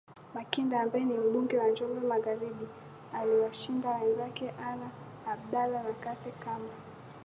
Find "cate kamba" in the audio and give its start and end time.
5.93-6.73